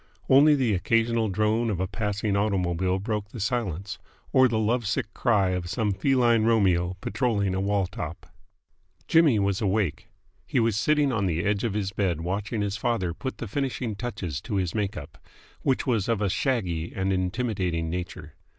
[0.27, 3.99] Only the occasional drone of a passing automobile broke the silence,
[4.33, 8.25] or the love sick cry of some feline Romeo patrolling a wall top.
[9.07, 10.07] Jimmy was awake.
[10.47, 13.95] He was sitting on the edge of his bed watching his father put the finishing
[13.95, 15.19] touches to his make up,
[15.61, 18.33] which was of a shaggy and intimidating nature.